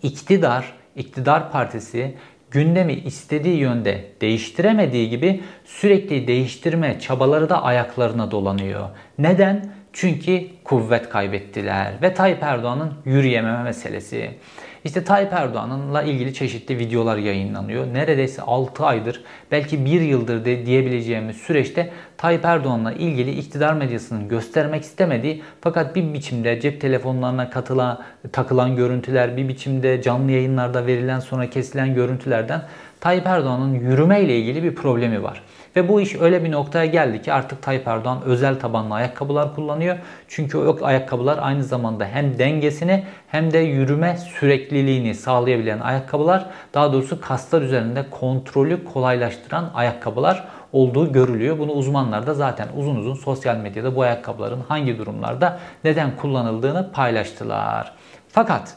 [0.03, 2.17] iktidar, iktidar partisi
[2.51, 8.89] gündemi istediği yönde değiştiremediği gibi sürekli değiştirme çabaları da ayaklarına dolanıyor.
[9.19, 9.73] Neden?
[9.93, 14.31] Çünkü kuvvet kaybettiler ve Tayyip Erdoğan'ın yürüyememe meselesi.
[14.85, 17.95] İşte Tayyip Erdoğan'la ilgili çeşitli videolar yayınlanıyor.
[17.95, 24.83] Neredeyse 6 aydır belki 1 yıldır de diyebileceğimiz süreçte Tayyip Erdoğan'la ilgili iktidar medyasının göstermek
[24.83, 31.51] istemediği fakat bir biçimde cep telefonlarına katılan, takılan görüntüler, bir biçimde canlı yayınlarda verilen sonra
[31.51, 32.63] kesilen görüntülerden
[33.01, 35.43] Tayyip Erdoğan'ın yürüme ile ilgili bir problemi var.
[35.77, 39.99] Ve bu iş öyle bir noktaya geldi ki artık Tayyip Erdoğan özel tabanlı ayakkabılar kullanıyor.
[40.29, 46.47] Çünkü o ayakkabılar aynı zamanda hem dengesini hem de yürüme sürekliliğini sağlayabilen ayakkabılar.
[46.75, 51.59] Daha doğrusu kaslar üzerinde kontrolü kolaylaştıran ayakkabılar olduğu görülüyor.
[51.59, 57.93] Bunu uzmanlar da zaten uzun uzun sosyal medyada bu ayakkabıların hangi durumlarda neden kullanıldığını paylaştılar.
[58.29, 58.75] Fakat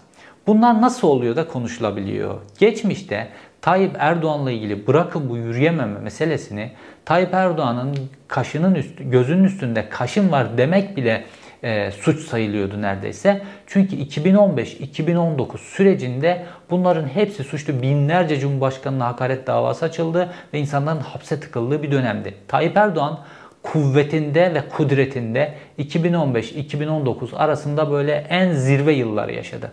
[0.48, 2.42] bunlar nasıl oluyor da konuşulabiliyor?
[2.60, 3.28] Geçmişte
[3.64, 6.72] Tayyip Erdoğan'la ilgili bırakın bu yürüyememe meselesini
[7.06, 7.96] Tayyip Erdoğan'ın
[8.28, 11.24] kaşının üstü, gözünün üstünde kaşın var demek bile
[11.64, 13.42] e, suç sayılıyordu neredeyse.
[13.68, 17.82] Çünkü 2015-2019 sürecinde bunların hepsi suçlu.
[17.82, 22.34] Binlerce Cumhurbaşkanı'na hakaret davası açıldı ve insanların hapse tıkıldığı bir dönemdi.
[22.48, 23.20] Tayyip Erdoğan
[23.64, 29.72] kuvvetinde ve kudretinde 2015-2019 arasında böyle en zirve yılları yaşadı.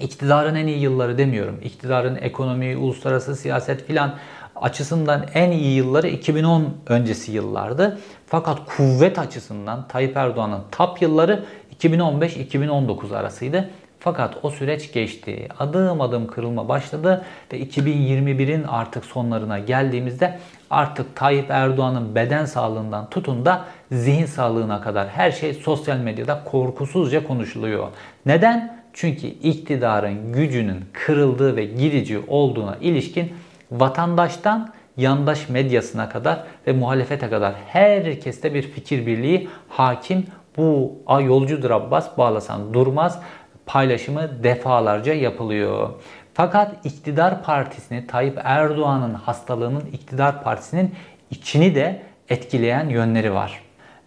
[0.00, 1.60] İktidarın en iyi yılları demiyorum.
[1.64, 4.14] İktidarın ekonomi, uluslararası siyaset filan
[4.56, 7.98] açısından en iyi yılları 2010 öncesi yıllardı.
[8.26, 11.44] Fakat kuvvet açısından Tayyip Erdoğan'ın top yılları
[11.80, 13.70] 2015-2019 arasıydı.
[14.00, 15.48] Fakat o süreç geçti.
[15.58, 20.38] Adım adım kırılma başladı ve 2021'in artık sonlarına geldiğimizde
[20.70, 27.24] artık Tayyip Erdoğan'ın beden sağlığından tutun da zihin sağlığına kadar her şey sosyal medyada korkusuzca
[27.26, 27.88] konuşuluyor.
[28.26, 28.77] Neden?
[28.92, 33.32] Çünkü iktidarın gücünün kırıldığı ve gidici olduğuna ilişkin
[33.70, 40.26] vatandaştan yandaş medyasına kadar ve muhalefete kadar herkeste bir fikir birliği hakim.
[40.56, 43.20] Bu a yolcudur Abbas bağlasan durmaz
[43.66, 45.90] paylaşımı defalarca yapılıyor.
[46.34, 50.94] Fakat iktidar partisini Tayyip Erdoğan'ın hastalığının iktidar partisinin
[51.30, 53.60] içini de etkileyen yönleri var.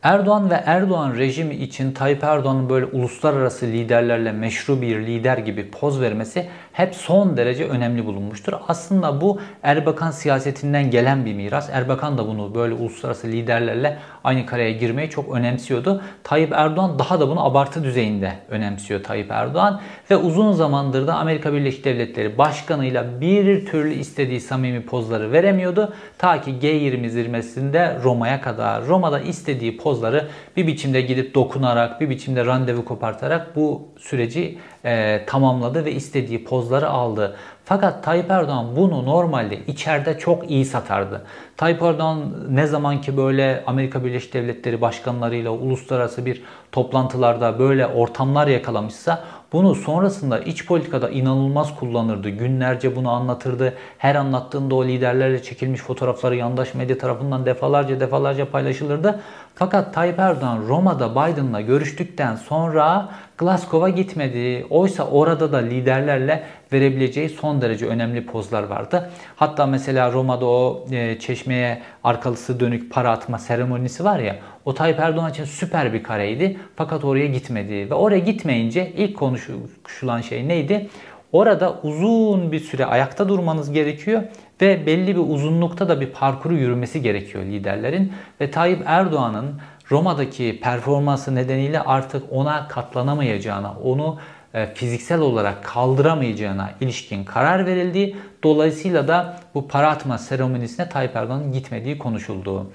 [0.03, 6.01] Erdoğan ve Erdoğan rejimi için Tayyip Erdoğan'ın böyle uluslararası liderlerle meşru bir lider gibi poz
[6.01, 8.53] vermesi hep son derece önemli bulunmuştur.
[8.67, 11.69] Aslında bu Erbakan siyasetinden gelen bir miras.
[11.71, 16.01] Erbakan da bunu böyle uluslararası liderlerle aynı kareye girmeyi çok önemsiyordu.
[16.23, 21.53] Tayyip Erdoğan daha da bunu abartı düzeyinde önemsiyor Tayyip Erdoğan ve uzun zamandır da Amerika
[21.53, 25.93] Birleşik Devletleri başkanıyla bir türlü istediği samimi pozları veremiyordu.
[26.17, 28.85] Ta ki G20 zirvesinde Roma'ya kadar.
[28.85, 30.27] Roma'da istediği pozları
[30.57, 36.89] bir biçimde gidip dokunarak, bir biçimde randevu kopartarak bu süreci e, tamamladı ve istediği pozları
[36.89, 37.35] aldı.
[37.65, 41.21] Fakat Tayyip Erdoğan bunu normalde içeride çok iyi satardı.
[41.57, 48.47] Tayyip Erdoğan ne zaman ki böyle Amerika Birleşik Devletleri başkanlarıyla uluslararası bir toplantılarda böyle ortamlar
[48.47, 49.23] yakalamışsa
[49.53, 52.29] bunu sonrasında iç politikada inanılmaz kullanırdı.
[52.29, 53.73] Günlerce bunu anlatırdı.
[53.97, 59.19] Her anlattığında o liderlerle çekilmiş fotoğrafları yandaş medya tarafından defalarca defalarca paylaşılırdı.
[59.55, 64.65] Fakat Tayyip Erdoğan Roma'da Biden'la görüştükten sonra Glasgow'a gitmedi.
[64.69, 69.09] Oysa orada da liderlerle verebileceği son derece önemli pozlar vardı.
[69.35, 74.35] Hatta mesela Roma'da o e, çeşmeye arkalısı dönük para atma seremonisi var ya
[74.65, 76.57] o Tayyip Erdoğan için süper bir kareydi.
[76.75, 77.89] Fakat oraya gitmedi.
[77.89, 80.89] Ve oraya gitmeyince ilk konuşulan şey neydi?
[81.31, 84.21] Orada uzun bir süre ayakta durmanız gerekiyor
[84.61, 88.13] ve belli bir uzunlukta da bir parkuru yürümesi gerekiyor liderlerin.
[88.41, 94.17] Ve Tayyip Erdoğan'ın Roma'daki performansı nedeniyle artık ona katlanamayacağına, onu
[94.53, 98.15] e, fiziksel olarak kaldıramayacağına ilişkin karar verildi.
[98.43, 102.67] Dolayısıyla da bu para atma seremonisine Tayyip Erdoğan'ın gitmediği konuşuldu.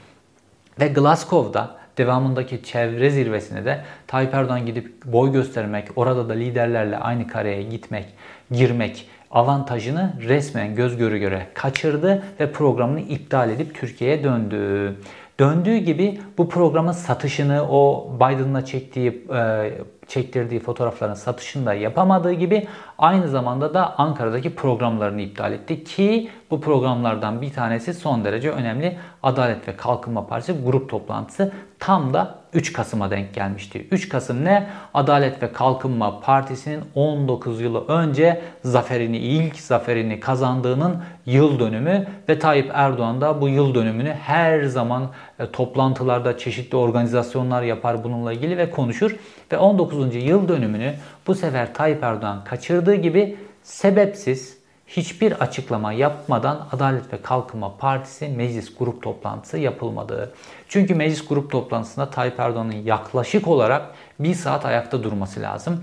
[0.80, 7.28] Ve Glasgow'da devamındaki çevre zirvesine de Tayyip Erdoğan gidip boy göstermek, orada da liderlerle aynı
[7.28, 8.06] kareye gitmek,
[8.50, 14.96] girmek avantajını resmen göz göre göre kaçırdı ve programını iptal edip Türkiye'ye döndü.
[15.40, 19.72] Döndüğü gibi bu programın satışını o Biden'la çektiği e,
[20.08, 22.66] çektirdiği fotoğrafların satışını da yapamadığı gibi
[22.98, 28.98] aynı zamanda da Ankara'daki programlarını iptal etti ki bu programlardan bir tanesi son derece önemli
[29.22, 33.86] Adalet ve Kalkınma Partisi grup toplantısı tam da 3 Kasım'a denk gelmişti.
[33.90, 34.66] 3 Kasım ne?
[34.94, 42.70] Adalet ve Kalkınma Partisi'nin 19 yılı önce zaferini, ilk zaferini kazandığının yıl dönümü ve Tayyip
[42.74, 48.70] Erdoğan da bu yıl dönümünü her zaman e, toplantılarda çeşitli organizasyonlar yapar bununla ilgili ve
[48.70, 49.16] konuşur.
[49.52, 50.14] Ve 19.
[50.14, 50.94] yıl dönümünü
[51.26, 54.55] bu sefer Tayyip Erdoğan kaçırdığı gibi sebepsiz
[54.86, 60.34] hiçbir açıklama yapmadan Adalet ve Kalkınma Partisi meclis grup toplantısı yapılmadı.
[60.68, 65.82] Çünkü meclis grup toplantısında Tayyip Erdoğan'ın yaklaşık olarak bir saat ayakta durması lazım.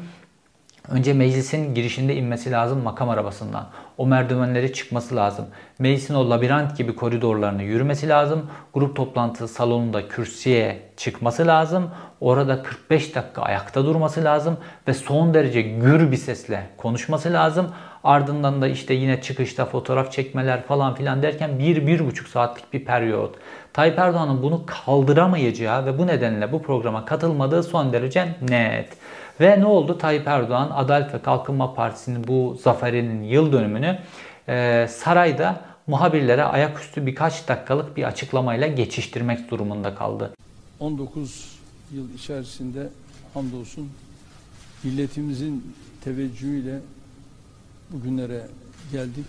[0.89, 3.67] Önce meclisin girişinde inmesi lazım makam arabasından.
[3.97, 5.45] O merdivenleri çıkması lazım.
[5.79, 8.49] Meclisin o labirent gibi koridorlarını yürümesi lazım.
[8.73, 11.91] Grup toplantısı salonunda kürsüye çıkması lazım.
[12.21, 17.67] Orada 45 dakika ayakta durması lazım ve son derece gür bir sesle konuşması lazım.
[18.03, 22.85] Ardından da işte yine çıkışta fotoğraf çekmeler falan filan derken bir, bir buçuk saatlik bir
[22.85, 23.35] periyot.
[23.73, 28.89] Tayyip Erdoğan'ın bunu kaldıramayacağı ve bu nedenle bu programa katılmadığı son derece net.
[29.41, 29.97] Ve ne oldu?
[29.97, 33.99] Tayyip Erdoğan Adalet ve Kalkınma Partisi'nin bu zaferinin yıl dönümünü
[34.49, 40.33] e, sarayda muhabirlere ayaküstü birkaç dakikalık bir açıklamayla geçiştirmek durumunda kaldı.
[40.79, 41.59] 19
[41.91, 42.89] yıl içerisinde
[43.33, 43.89] hamdolsun
[44.83, 46.79] milletimizin teveccühüyle
[47.91, 48.41] bugünlere
[48.91, 49.25] geldik.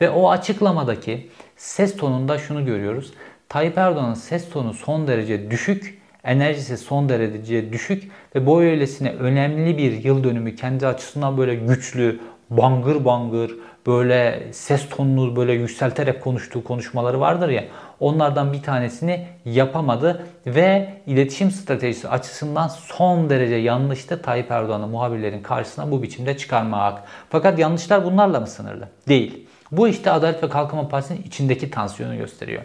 [0.00, 3.12] Ve o açıklamadaki ses tonunda şunu görüyoruz.
[3.48, 9.78] Tayyip Erdoğan'ın ses tonu son derece düşük, enerjisi son derece düşük ve bu öylesine önemli
[9.78, 16.64] bir yıl dönümü kendi açısından böyle güçlü, bangır bangır, böyle ses tonunu böyle yükselterek konuştuğu
[16.64, 17.64] konuşmaları vardır ya.
[18.00, 25.90] Onlardan bir tanesini yapamadı ve iletişim stratejisi açısından son derece yanlıştı Tayyip Erdoğan'ı muhabirlerin karşısına
[25.90, 27.02] bu biçimde çıkarmak.
[27.30, 28.88] Fakat yanlışlar bunlarla mı sınırlı?
[29.08, 29.46] Değil.
[29.72, 32.62] Bu işte Adalet ve Kalkınma Partisi'nin içindeki tansiyonu gösteriyor.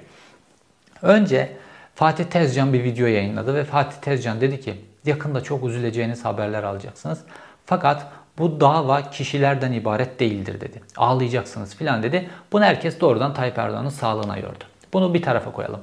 [1.02, 1.50] Önce
[1.96, 4.74] Fatih Tezcan bir video yayınladı ve Fatih Tezcan dedi ki
[5.06, 7.20] yakında çok üzüleceğiniz haberler alacaksınız.
[7.66, 8.08] Fakat
[8.38, 10.82] bu dava kişilerden ibaret değildir dedi.
[10.98, 12.30] Ağlayacaksınız filan dedi.
[12.52, 14.64] Bunu herkes doğrudan Tayyip Erdoğan'ın sağlığına yordu.
[14.94, 15.80] Bunu bir tarafa koyalım.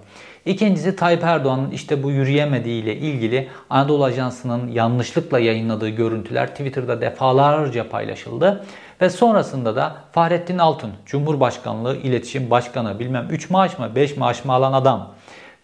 [0.47, 7.89] İkincisi Tayyip Erdoğan'ın işte bu yürüyemediği ile ilgili Anadolu Ajansı'nın yanlışlıkla yayınladığı görüntüler Twitter'da defalarca
[7.89, 8.65] paylaşıldı.
[9.01, 14.53] Ve sonrasında da Fahrettin Altun, Cumhurbaşkanlığı İletişim Başkanı bilmem 3 maaş mı 5 maaş mı
[14.53, 15.15] alan adam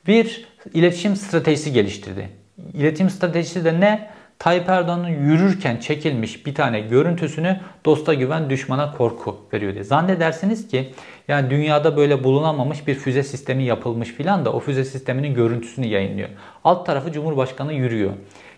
[0.06, 2.30] bir iletişim stratejisi geliştirdi.
[2.74, 4.10] İletişim stratejisi de ne?
[4.38, 9.84] Tayyip Erdoğan'ın yürürken çekilmiş bir tane görüntüsünü dosta güven düşmana korku veriyor diye.
[9.84, 10.92] Zannedersiniz ki
[11.28, 16.28] yani dünyada böyle bulunamamış bir füze sistemi yapılmış filan da o füze sisteminin görüntüsünü yayınlıyor.
[16.64, 18.12] Alt tarafı Cumhurbaşkanı yürüyor.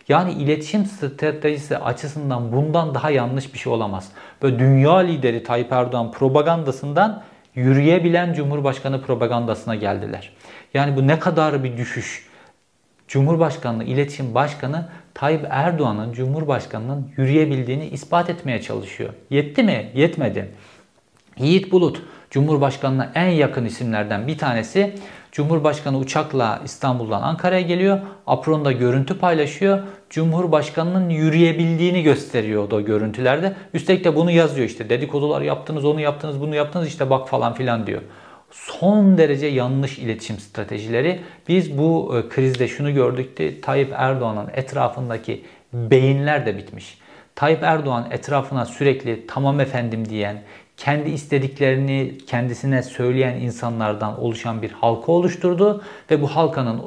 [0.09, 4.09] Yani iletişim stratejisi açısından bundan daha yanlış bir şey olamaz.
[4.43, 7.23] Böyle dünya lideri Tayyip Erdoğan propagandasından
[7.55, 10.33] yürüyebilen Cumhurbaşkanı propagandasına geldiler.
[10.75, 12.27] Yani bu ne kadar bir düşüş.
[13.09, 19.11] Cumhurbaşkanlığı İletişim Başkanı Tayyip Erdoğan'ın Cumhurbaşkanı'nın yürüyebildiğini ispat etmeye çalışıyor.
[19.31, 19.91] Yetti mi?
[19.95, 20.51] Yetmedi.
[21.39, 24.95] Yiğit Bulut Cumhurbaşkanı'na en yakın isimlerden bir tanesi.
[25.33, 27.99] Cumhurbaşkanı uçakla İstanbul'dan Ankara'ya geliyor.
[28.27, 29.79] Apron'da görüntü paylaşıyor.
[30.11, 33.57] Cumhurbaşkanının yürüyebildiğini gösteriyor o görüntülerde.
[33.75, 34.89] Üstelik de bunu yazıyor işte.
[34.89, 38.03] Dedikodular yaptınız, onu yaptınız, bunu yaptınız işte bak falan filan diyor.
[38.51, 41.21] Son derece yanlış iletişim stratejileri.
[41.49, 46.99] Biz bu e, krizde şunu gördük ki Tayyip Erdoğan'ın etrafındaki beyinler de bitmiş.
[47.35, 50.43] Tayyip Erdoğan etrafına sürekli tamam efendim diyen,
[50.77, 56.79] kendi istediklerini kendisine söyleyen insanlardan oluşan bir halka oluşturdu ve bu halkanın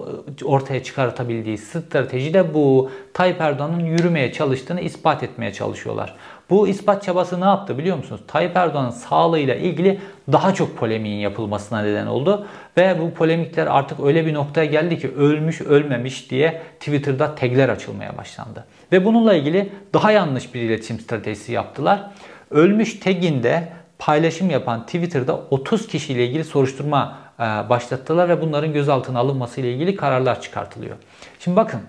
[0.42, 2.92] e, ortaya çıkartabildiği strateji de bu.
[3.14, 6.16] Tayyip Erdoğan'ın yürümeye çalıştığını ispat etmeye çalışıyorlar.
[6.50, 8.22] Bu ispat çabası ne yaptı biliyor musunuz?
[8.28, 10.00] Tayyip Erdoğan'ın sağlığıyla ilgili
[10.32, 12.48] daha çok polemiğin yapılmasına neden oldu.
[12.78, 18.18] Ve bu polemikler artık öyle bir noktaya geldi ki ölmüş ölmemiş diye Twitter'da tagler açılmaya
[18.18, 18.66] başlandı.
[18.92, 22.12] Ve bununla ilgili daha yanlış bir iletişim stratejisi yaptılar.
[22.52, 23.68] Ölmüş taginde
[24.00, 29.96] paylaşım yapan Twitter'da 30 kişiyle ilgili soruşturma e, başlattılar ve bunların gözaltına alınması ile ilgili
[29.96, 30.96] kararlar çıkartılıyor.
[31.40, 31.82] Şimdi bakın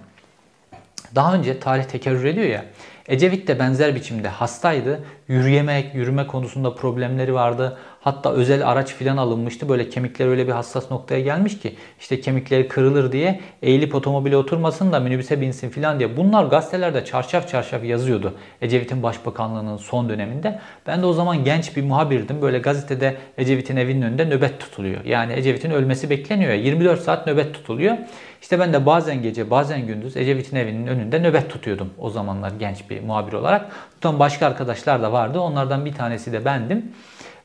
[1.14, 2.64] daha önce tarih tekerrür ediyor ya.
[3.08, 5.00] Ecevit de benzer biçimde hastaydı.
[5.28, 7.78] Yürüyemek, yürüme konusunda problemleri vardı.
[8.00, 9.68] Hatta özel araç filan alınmıştı.
[9.68, 14.92] Böyle kemikler öyle bir hassas noktaya gelmiş ki işte kemikleri kırılır diye eğilip otomobile oturmasın
[14.92, 16.16] da minibüse binsin filan diye.
[16.16, 18.34] Bunlar gazetelerde çarşaf çarşaf yazıyordu.
[18.62, 20.58] Ecevit'in başbakanlığının son döneminde.
[20.86, 22.42] Ben de o zaman genç bir muhabirdim.
[22.42, 25.04] Böyle gazetede Ecevit'in evinin önünde nöbet tutuluyor.
[25.04, 26.52] Yani Ecevit'in ölmesi bekleniyor.
[26.52, 27.96] 24 saat nöbet tutuluyor.
[28.42, 32.90] İşte ben de bazen gece bazen gündüz Ecevit'in evinin önünde nöbet tutuyordum o zamanlar genç
[32.90, 33.70] bir muhabir olarak.
[33.94, 35.40] Tutan başka arkadaşlar da vardı.
[35.40, 36.92] Onlardan bir tanesi de bendim.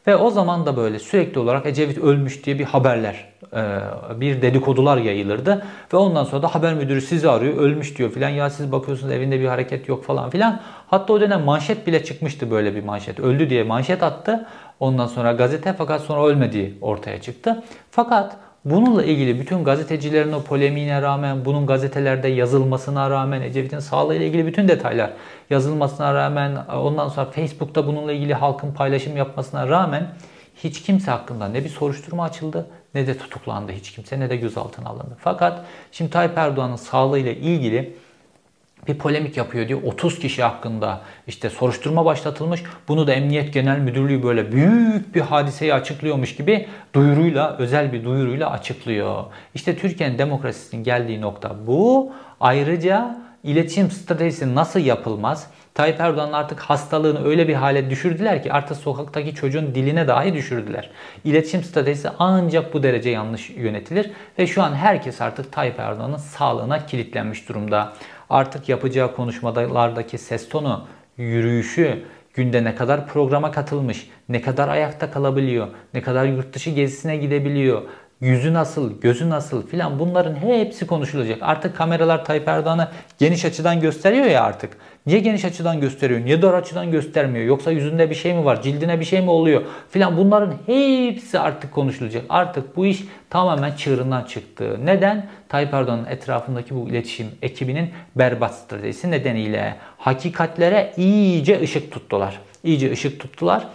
[0.08, 3.80] Ve o zaman da böyle sürekli olarak Ecevit ölmüş diye bir haberler, e,
[4.20, 5.66] bir dedikodular yayılırdı.
[5.94, 8.30] Ve ondan sonra da haber müdürü sizi arıyor, ölmüş diyor filan.
[8.30, 10.62] Ya siz bakıyorsunuz evinde bir hareket yok falan filan.
[10.88, 13.20] Hatta o dönem manşet bile çıkmıştı böyle bir manşet.
[13.20, 14.46] Öldü diye manşet attı.
[14.80, 17.64] Ondan sonra gazete fakat sonra ölmediği ortaya çıktı.
[17.92, 24.46] Fakat Bununla ilgili bütün gazetecilerin o polemiğine rağmen, bunun gazetelerde yazılmasına rağmen, Ecevit'in sağlığıyla ilgili
[24.46, 25.12] bütün detaylar
[25.50, 30.08] yazılmasına rağmen, ondan sonra Facebook'ta bununla ilgili halkın paylaşım yapmasına rağmen
[30.64, 34.90] hiç kimse hakkında ne bir soruşturma açıldı ne de tutuklandı hiç kimse ne de gözaltına
[34.90, 35.18] alındı.
[35.20, 37.96] Fakat şimdi Tayyip Erdoğan'ın sağlığıyla ilgili
[38.88, 39.80] bir polemik yapıyor diyor.
[39.84, 42.64] 30 kişi hakkında işte soruşturma başlatılmış.
[42.88, 48.52] Bunu da Emniyet Genel Müdürlüğü böyle büyük bir hadiseyi açıklıyormuş gibi duyuruyla, özel bir duyuruyla
[48.52, 49.24] açıklıyor.
[49.56, 52.12] İşte Türkiye'nin demokrasisinin geldiği nokta bu.
[52.40, 55.48] Ayrıca iletişim stratejisi nasıl yapılmaz?
[55.74, 60.90] Tayyip Erdoğan'ın artık hastalığını öyle bir hale düşürdüler ki artık sokaktaki çocuğun diline dahi düşürdüler.
[61.24, 66.86] İletişim stratejisi ancak bu derece yanlış yönetilir ve şu an herkes artık Tayyip Erdoğan'ın sağlığına
[66.86, 67.94] kilitlenmiş durumda
[68.30, 75.68] artık yapacağı konuşmalardaki ses tonu, yürüyüşü, günde ne kadar programa katılmış, ne kadar ayakta kalabiliyor,
[75.94, 77.82] ne kadar yurt dışı gezisine gidebiliyor,
[78.26, 81.38] yüzü nasıl, gözü nasıl filan bunların hepsi konuşulacak.
[81.42, 82.88] Artık kameralar Tayyip Erdoğan'ı
[83.20, 84.78] geniş açıdan gösteriyor ya artık.
[85.06, 86.26] Niye geniş açıdan gösteriyor?
[86.26, 87.46] Niye dar açıdan göstermiyor?
[87.46, 88.62] Yoksa yüzünde bir şey mi var?
[88.62, 89.62] Cildine bir şey mi oluyor?
[89.90, 92.26] Filan bunların hepsi artık konuşulacak.
[92.30, 94.80] Artık bu iş tamamen çığırından çıktı.
[94.84, 95.28] Neden?
[95.50, 102.40] Tayyip Erdoğan'ın etrafındaki bu iletişim ekibinin berbat stratejisi nedeniyle hakikatlere iyice ışık tuttular.
[102.64, 103.68] İyice ışık tuttular.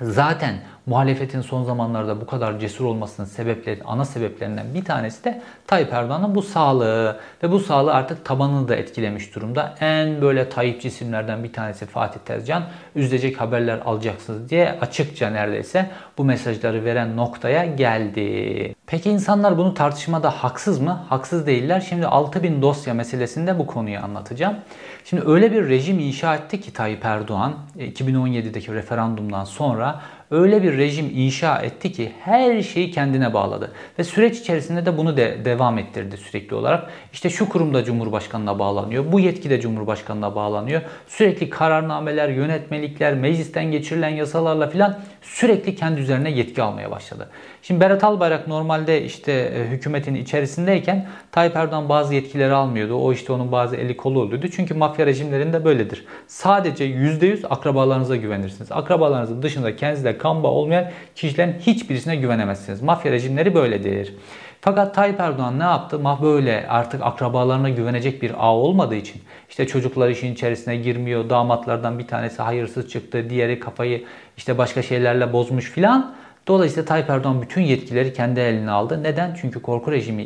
[0.00, 0.54] Zaten
[0.86, 6.34] muhalefetin son zamanlarda bu kadar cesur olmasının sebepleri, ana sebeplerinden bir tanesi de Tayyip Erdoğan'ın
[6.34, 9.74] bu sağlığı ve bu sağlığı artık tabanını da etkilemiş durumda.
[9.80, 12.62] En böyle Tayyipçi isimlerden bir tanesi Fatih Tezcan
[12.96, 18.74] üzülecek haberler alacaksınız diye açıkça neredeyse bu mesajları veren noktaya geldi.
[18.86, 21.04] Peki insanlar bunu tartışmada haksız mı?
[21.08, 21.86] Haksız değiller.
[21.88, 24.56] Şimdi 6000 dosya meselesinde bu konuyu anlatacağım.
[25.04, 30.00] Şimdi öyle bir rejim inşa etti ki Tayyip Erdoğan 2017'deki referandumdan sonra
[30.34, 33.72] öyle bir rejim inşa etti ki her şeyi kendine bağladı.
[33.98, 36.90] Ve süreç içerisinde de bunu de devam ettirdi sürekli olarak.
[37.12, 40.82] İşte şu kurumda Cumhurbaşkanı'na bağlanıyor, bu yetki de Cumhurbaşkanı'na bağlanıyor.
[41.06, 47.28] Sürekli kararnameler, yönetmelikler, meclisten geçirilen yasalarla filan sürekli kendi üzerine yetki almaya başladı.
[47.62, 52.94] Şimdi Berat Albayrak normalde işte e, hükümetin içerisindeyken Tayyip Erdoğan bazı yetkileri almıyordu.
[52.94, 54.46] O işte onun bazı eli kolu oluyordu.
[54.56, 56.04] Çünkü mafya rejimlerinde böyledir.
[56.26, 58.72] Sadece %100 akrabalarınıza güvenirsiniz.
[58.72, 62.82] Akrabalarınızın dışında kendinizle kan bağı olmayan kişilerin hiçbirisine güvenemezsiniz.
[62.82, 64.14] Mafya rejimleri böyledir.
[64.60, 65.98] Fakat Tayyip Erdoğan ne yaptı?
[65.98, 71.30] Mah böyle artık akrabalarına güvenecek bir ağ olmadığı için işte çocuklar işin içerisine girmiyor.
[71.30, 73.30] Damatlardan bir tanesi hayırsız çıktı.
[73.30, 74.04] Diğeri kafayı
[74.36, 76.14] işte başka şeylerle bozmuş filan.
[76.46, 79.02] Dolayısıyla Tayyip Erdoğan bütün yetkileri kendi eline aldı.
[79.02, 79.36] Neden?
[79.40, 80.22] Çünkü korku rejimi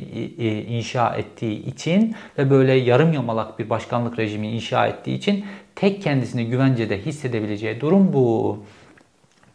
[0.68, 5.44] inşa ettiği için ve böyle yarım yamalak bir başkanlık rejimi inşa ettiği için
[5.74, 8.58] tek kendisini güvencede hissedebileceği durum bu.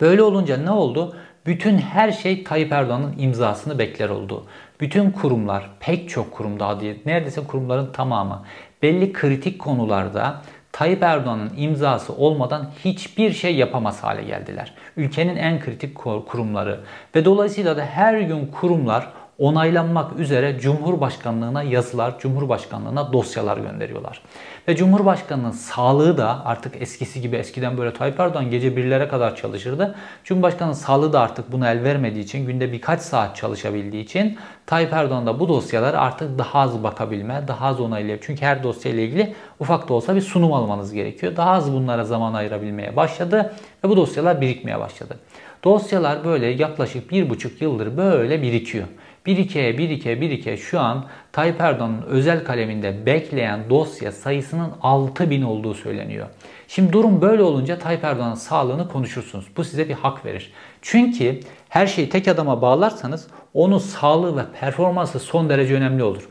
[0.01, 1.15] Böyle olunca ne oldu?
[1.45, 4.45] Bütün her şey Tayyip Erdoğan'ın imzasını bekler oldu.
[4.79, 8.45] Bütün kurumlar, pek çok kurum daha diye, neredeyse kurumların tamamı
[8.81, 10.41] belli kritik konularda
[10.71, 14.73] Tayyip Erdoğan'ın imzası olmadan hiçbir şey yapamaz hale geldiler.
[14.97, 16.79] Ülkenin en kritik kurumları
[17.15, 19.07] ve dolayısıyla da her gün kurumlar
[19.39, 24.21] onaylanmak üzere Cumhurbaşkanlığına yazılar, Cumhurbaşkanlığına dosyalar gönderiyorlar.
[24.67, 29.95] Ve Cumhurbaşkanının sağlığı da artık eskisi gibi eskiden böyle Tayyip Erdoğan gece birlere kadar çalışırdı.
[30.23, 35.25] Cumhurbaşkanının sağlığı da artık buna el vermediği için günde birkaç saat çalışabildiği için Tayyip Erdoğan
[35.25, 38.25] da bu dosyalara artık daha az bakabilme, daha az onaylayabilir.
[38.27, 41.35] Çünkü her dosyayla ilgili ufak da olsa bir sunum almanız gerekiyor.
[41.35, 43.53] Daha az bunlara zaman ayırabilmeye başladı
[43.83, 45.17] ve bu dosyalar birikmeye başladı.
[45.63, 48.87] Dosyalar böyle yaklaşık bir buçuk yıldır böyle birikiyor.
[49.25, 56.27] Birike, birike, birike şu an Tayyip Erdoğan'ın özel kaleminde bekleyen dosya sayısının 6000 olduğu söyleniyor.
[56.67, 59.45] Şimdi durum böyle olunca Tayyip Erdoğan'ın sağlığını konuşursunuz.
[59.57, 60.53] Bu size bir hak verir.
[60.81, 66.29] Çünkü her şeyi tek adama bağlarsanız onun sağlığı ve performansı son derece önemli olur.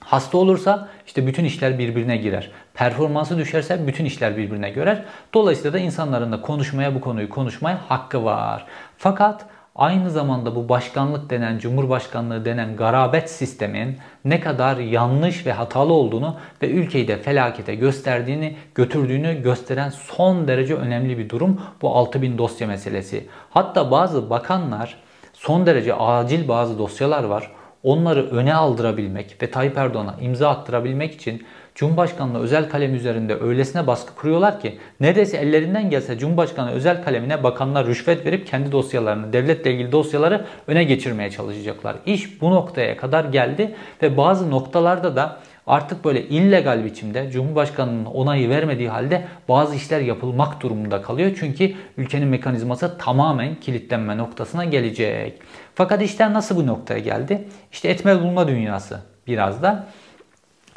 [0.00, 2.50] Hasta olursa işte bütün işler birbirine girer.
[2.74, 5.04] Performansı düşerse bütün işler birbirine görer.
[5.34, 8.66] Dolayısıyla da insanların da konuşmaya bu konuyu konuşmaya hakkı var.
[8.98, 9.46] Fakat
[9.76, 16.36] aynı zamanda bu başkanlık denen, cumhurbaşkanlığı denen garabet sistemin ne kadar yanlış ve hatalı olduğunu
[16.62, 22.66] ve ülkeyi de felakete gösterdiğini, götürdüğünü gösteren son derece önemli bir durum bu 6000 dosya
[22.66, 23.26] meselesi.
[23.50, 24.96] Hatta bazı bakanlar
[25.32, 27.50] son derece acil bazı dosyalar var.
[27.82, 31.46] Onları öne aldırabilmek ve Tayyip Erdoğan'a imza attırabilmek için
[31.76, 37.86] Cumhurbaşkanlığı özel kalem üzerinde öylesine baskı kuruyorlar ki neredeyse ellerinden gelse Cumhurbaşkanı özel kalemine bakanlar
[37.86, 41.96] rüşvet verip kendi dosyalarını, devletle ilgili dosyaları öne geçirmeye çalışacaklar.
[42.06, 48.48] İş bu noktaya kadar geldi ve bazı noktalarda da artık böyle illegal biçimde Cumhurbaşkanı'nın onayı
[48.48, 51.30] vermediği halde bazı işler yapılmak durumunda kalıyor.
[51.40, 55.38] Çünkü ülkenin mekanizması tamamen kilitlenme noktasına gelecek.
[55.74, 57.48] Fakat işler nasıl bu noktaya geldi?
[57.72, 59.86] İşte etme bulma dünyası biraz da.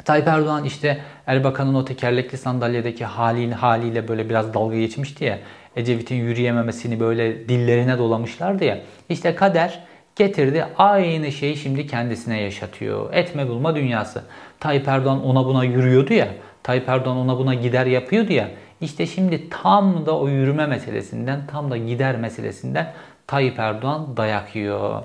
[0.04, 5.38] Tayyip Erdoğan işte Erbakan'ın o tekerlekli sandalyedeki haliyle, haliyle böyle biraz dalga geçmişti ya.
[5.76, 8.78] Ecevit'in yürüyememesini böyle dillerine dolamışlardı ya.
[9.08, 9.80] İşte kader
[10.16, 13.12] getirdi aynı şeyi şimdi kendisine yaşatıyor.
[13.12, 14.22] Etme bulma dünyası.
[14.60, 16.28] Tayyip Erdoğan ona buna yürüyordu ya.
[16.62, 18.48] Tayyip Erdoğan ona buna gider yapıyordu ya.
[18.80, 22.92] İşte şimdi tam da o yürüme meselesinden, tam da gider meselesinden
[23.26, 25.02] Tayyip Erdoğan dayak yiyor.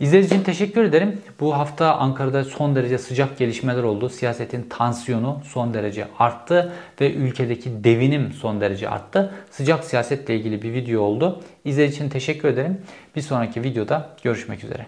[0.00, 1.20] İzlediğiniz için teşekkür ederim.
[1.40, 4.08] Bu hafta Ankara'da son derece sıcak gelişmeler oldu.
[4.08, 9.34] Siyasetin tansiyonu son derece arttı ve ülkedeki devinim son derece arttı.
[9.50, 11.42] Sıcak siyasetle ilgili bir video oldu.
[11.64, 12.80] İzlediğiniz için teşekkür ederim.
[13.16, 14.86] Bir sonraki videoda görüşmek üzere.